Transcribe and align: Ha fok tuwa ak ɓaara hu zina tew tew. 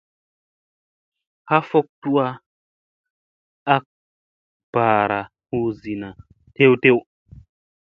Ha 1.49 1.57
fok 1.69 1.87
tuwa 2.01 2.25
ak 3.75 3.83
ɓaara 4.73 5.19
hu 5.49 5.57
zina 5.81 6.09
tew 6.55 6.73
tew. 6.81 6.97